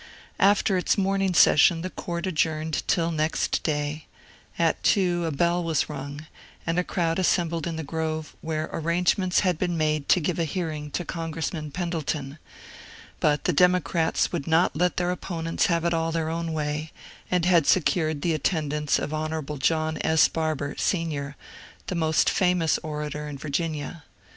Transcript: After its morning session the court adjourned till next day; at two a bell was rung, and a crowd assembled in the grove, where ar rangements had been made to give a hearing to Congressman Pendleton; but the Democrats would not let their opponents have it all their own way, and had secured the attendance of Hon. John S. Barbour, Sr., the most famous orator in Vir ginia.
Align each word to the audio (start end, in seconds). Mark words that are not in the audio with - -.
After 0.39 0.77
its 0.79 0.97
morning 0.97 1.35
session 1.35 1.83
the 1.83 1.91
court 1.91 2.25
adjourned 2.25 2.81
till 2.87 3.11
next 3.11 3.61
day; 3.61 4.07
at 4.57 4.81
two 4.81 5.25
a 5.27 5.31
bell 5.31 5.63
was 5.63 5.89
rung, 5.89 6.25
and 6.65 6.79
a 6.79 6.83
crowd 6.83 7.19
assembled 7.19 7.67
in 7.67 7.75
the 7.75 7.83
grove, 7.83 8.35
where 8.41 8.67
ar 8.71 8.79
rangements 8.79 9.41
had 9.41 9.59
been 9.59 9.77
made 9.77 10.09
to 10.09 10.19
give 10.19 10.39
a 10.39 10.43
hearing 10.43 10.89
to 10.89 11.05
Congressman 11.05 11.69
Pendleton; 11.69 12.39
but 13.19 13.43
the 13.43 13.53
Democrats 13.53 14.31
would 14.31 14.47
not 14.47 14.75
let 14.75 14.97
their 14.97 15.11
opponents 15.11 15.67
have 15.67 15.85
it 15.85 15.93
all 15.93 16.11
their 16.11 16.29
own 16.29 16.51
way, 16.51 16.91
and 17.29 17.45
had 17.45 17.67
secured 17.67 18.23
the 18.23 18.33
attendance 18.33 18.97
of 18.97 19.13
Hon. 19.13 19.59
John 19.59 19.99
S. 20.03 20.27
Barbour, 20.27 20.73
Sr., 20.79 21.35
the 21.85 21.93
most 21.93 22.27
famous 22.27 22.79
orator 22.79 23.27
in 23.29 23.37
Vir 23.37 23.49
ginia. 23.49 24.01